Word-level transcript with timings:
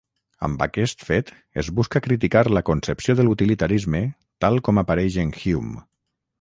Amb 0.45 0.61
aquest 0.65 1.03
fet 1.09 1.29
es 1.63 1.69
busca 1.81 2.01
criticar 2.07 2.43
la 2.59 2.63
concepció 2.71 3.17
de 3.21 3.27
l'utilitarisme 3.29 4.03
tal 4.47 4.61
com 4.69 4.85
apareix 4.87 5.23
en 5.29 5.39
Hume. 5.43 5.89